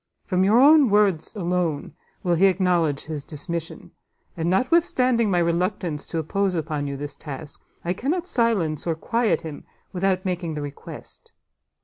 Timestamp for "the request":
10.55-11.33